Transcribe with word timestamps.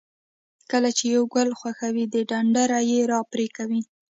کله 0.71 0.89
چې 0.97 1.05
یو 1.15 1.23
ګل 1.33 1.49
خوښوئ 1.59 2.03
د 2.13 2.15
ډنډره 2.29 2.79
یې 2.91 2.99
را 3.11 3.19
پرې 3.31 3.45
کوئ. 3.55 3.81